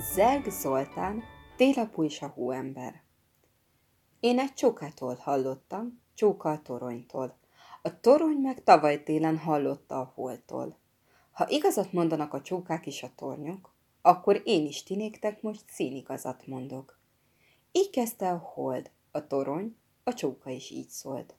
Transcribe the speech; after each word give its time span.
Zeg 0.00 0.50
Zoltán, 0.50 1.22
télapú 1.56 2.04
és 2.04 2.22
a 2.22 2.26
hóember. 2.26 3.02
Én 4.20 4.38
egy 4.38 4.54
csókától 4.54 5.14
hallottam, 5.14 6.00
csóka 6.14 6.50
a 6.50 6.62
toronytól. 6.62 7.36
A 7.82 8.00
torony 8.00 8.36
meg 8.36 8.64
tavaly 8.64 9.02
télen 9.02 9.38
hallotta 9.38 10.00
a 10.00 10.12
holtól. 10.14 10.78
Ha 11.32 11.48
igazat 11.48 11.92
mondanak 11.92 12.34
a 12.34 12.40
csókák 12.40 12.86
és 12.86 13.02
a 13.02 13.10
tornyok, 13.16 13.74
akkor 14.02 14.42
én 14.44 14.66
is 14.66 14.82
tinéktek 14.82 15.42
most 15.42 15.64
színigazat 15.68 16.46
mondok. 16.46 16.98
Így 17.72 17.90
kezdte 17.90 18.30
a 18.30 18.36
hold, 18.36 18.90
a 19.10 19.26
torony, 19.26 19.76
a 20.04 20.14
csóka 20.14 20.50
is 20.50 20.70
így 20.70 20.88
szólt. 20.88 21.34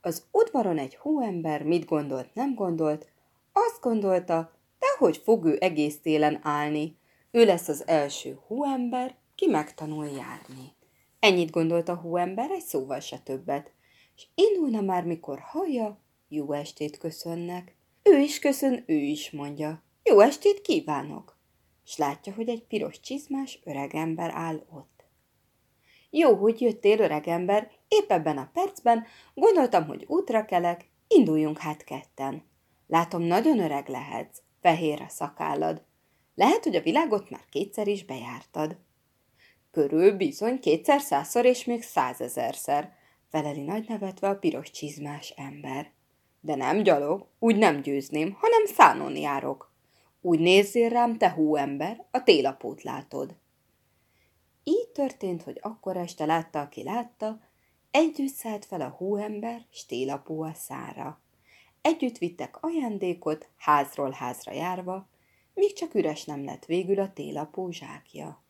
Az 0.00 0.26
udvaron 0.30 0.78
egy 0.78 0.94
hóember 0.94 1.62
mit 1.62 1.84
gondolt, 1.84 2.34
nem 2.34 2.54
gondolt, 2.54 3.08
azt 3.52 3.80
gondolta, 3.80 4.52
dehogy 4.78 5.16
fog 5.16 5.44
ő 5.44 5.56
egész 5.60 6.00
télen 6.00 6.40
állni, 6.42 7.02
ő 7.34 7.44
lesz 7.44 7.68
az 7.68 7.86
első 7.86 8.38
hóember, 8.46 9.16
ki 9.34 9.46
megtanul 9.46 10.06
járni. 10.06 10.72
Ennyit 11.20 11.50
gondolt 11.50 11.88
a 11.88 11.94
hóember, 11.94 12.50
egy 12.50 12.62
szóval 12.62 13.00
se 13.00 13.18
többet, 13.18 13.72
és 14.16 14.26
indulna 14.34 14.80
már, 14.80 15.04
mikor 15.04 15.38
hallja, 15.38 16.00
jó 16.28 16.52
estét 16.52 16.98
köszönnek. 16.98 17.76
Ő 18.02 18.18
is 18.18 18.38
köszön, 18.38 18.84
ő 18.86 18.94
is 18.94 19.30
mondja, 19.30 19.82
jó 20.02 20.20
estét 20.20 20.60
kívánok, 20.60 21.38
s 21.84 21.96
látja, 21.96 22.34
hogy 22.34 22.48
egy 22.48 22.64
piros 22.64 23.00
csizmás 23.00 23.60
öregember 23.64 24.30
áll 24.34 24.66
ott. 24.70 25.04
Jó, 26.10 26.34
hogy 26.34 26.60
jöttél, 26.60 26.98
öregember, 26.98 27.70
épp 27.88 28.10
ebben 28.10 28.38
a 28.38 28.50
percben 28.52 29.04
gondoltam, 29.34 29.86
hogy 29.86 30.04
útra 30.06 30.44
kelek, 30.44 30.90
induljunk 31.08 31.58
hát 31.58 31.84
ketten. 31.84 32.42
Látom, 32.86 33.22
nagyon 33.22 33.58
öreg 33.58 33.88
lehetsz, 33.88 34.42
fehér 34.60 35.02
a 35.02 35.08
szakállad, 35.08 35.84
lehet, 36.34 36.64
hogy 36.64 36.76
a 36.76 36.82
világot 36.82 37.30
már 37.30 37.44
kétszer 37.50 37.86
is 37.88 38.04
bejártad. 38.04 38.76
Körül 39.70 40.16
bizony 40.16 40.60
kétszer, 40.60 41.00
százszor 41.00 41.44
és 41.44 41.64
még 41.64 41.82
százezerszer, 41.82 42.92
feleli 43.30 43.62
nagy 43.62 43.88
nevetve 43.88 44.28
a 44.28 44.38
piros 44.38 44.70
csizmás 44.70 45.30
ember. 45.36 45.92
De 46.40 46.54
nem 46.54 46.82
gyalog, 46.82 47.26
úgy 47.38 47.56
nem 47.56 47.80
győzném, 47.80 48.32
hanem 48.32 48.66
szánon 48.66 49.16
járok. 49.16 49.72
Úgy 50.20 50.38
nézzél 50.38 50.88
rám, 50.88 51.18
te 51.18 51.30
hóember, 51.30 52.06
a 52.10 52.22
télapót 52.22 52.82
látod. 52.82 53.36
Így 54.64 54.88
történt, 54.88 55.42
hogy 55.42 55.58
akkor 55.62 55.96
este 55.96 56.24
látta, 56.24 56.60
aki 56.60 56.82
látta, 56.82 57.40
együtt 57.90 58.34
szállt 58.34 58.64
fel 58.64 58.80
a 58.80 58.94
hóember, 58.96 59.66
s 59.70 59.86
télapó 59.86 60.42
a 60.42 60.52
szára. 60.54 61.20
Együtt 61.82 62.18
vittek 62.18 62.62
ajándékot, 62.62 63.48
házról 63.56 64.10
házra 64.10 64.52
járva, 64.52 65.08
míg 65.54 65.72
csak 65.72 65.94
üres 65.94 66.24
nem 66.24 66.44
lett 66.44 66.64
végül 66.64 67.00
a 67.00 67.12
télapó 67.12 67.70
zsákja. 67.70 68.42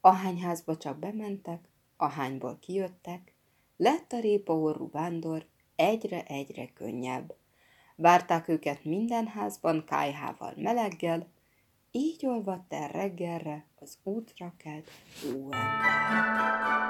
Ahányházba 0.00 0.76
csak 0.76 0.98
bementek, 0.98 1.68
ahányból 1.96 2.58
kijöttek, 2.60 3.34
lett 3.76 4.12
a 4.12 4.20
répa 4.20 4.52
orrú 4.52 4.90
vándor 4.90 5.46
egyre-egyre 5.76 6.72
könnyebb. 6.72 7.34
Várták 7.96 8.48
őket 8.48 8.84
minden 8.84 9.26
házban 9.26 9.84
kájhával 9.84 10.52
meleggel, 10.56 11.26
így 11.90 12.26
olvadt 12.26 12.72
el 12.72 12.88
reggelre 12.88 13.66
az 13.80 13.98
útra 14.02 14.54
kelt 14.56 14.90
óember. 15.26 16.87